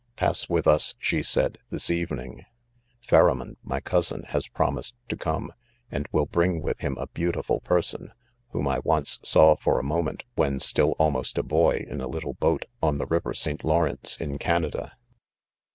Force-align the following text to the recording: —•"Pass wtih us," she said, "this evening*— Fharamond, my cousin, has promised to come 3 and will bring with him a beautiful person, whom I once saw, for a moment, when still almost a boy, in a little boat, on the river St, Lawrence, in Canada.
—•"Pass 0.15 0.47
wtih 0.47 0.65
us," 0.65 0.95
she 0.97 1.21
said, 1.21 1.59
"this 1.69 1.91
evening*— 1.91 2.43
Fharamond, 3.07 3.57
my 3.61 3.79
cousin, 3.79 4.23
has 4.29 4.47
promised 4.47 4.95
to 5.09 5.15
come 5.15 5.53
3 5.91 5.97
and 5.97 6.07
will 6.11 6.25
bring 6.25 6.59
with 6.63 6.79
him 6.79 6.97
a 6.97 7.05
beautiful 7.05 7.59
person, 7.59 8.11
whom 8.49 8.67
I 8.67 8.79
once 8.79 9.19
saw, 9.21 9.55
for 9.55 9.77
a 9.77 9.83
moment, 9.83 10.23
when 10.33 10.59
still 10.59 10.93
almost 10.97 11.37
a 11.37 11.43
boy, 11.43 11.85
in 11.87 12.01
a 12.01 12.07
little 12.07 12.33
boat, 12.33 12.65
on 12.81 12.97
the 12.97 13.05
river 13.05 13.35
St, 13.35 13.63
Lawrence, 13.63 14.17
in 14.19 14.39
Canada. 14.39 14.97